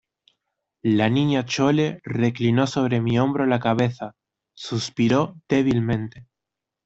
[0.81, 4.15] la Niña Chole reclinó sobre mi hombro la cabeza,
[4.55, 6.25] suspiró débilmente